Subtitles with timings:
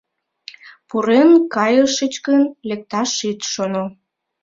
[0.87, 3.83] Пурен кайышыч гын, лекташ ит шоно.